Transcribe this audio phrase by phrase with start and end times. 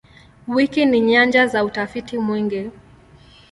[0.47, 2.71] Wiki ni nyanja za utafiti mwingi.